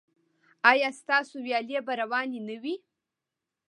ایا 0.71 0.89
ستاسو 0.99 1.35
ویالې 1.45 1.79
به 1.85 1.93
روانې 2.01 2.39
نه 2.47 2.55
وي؟ 2.61 2.75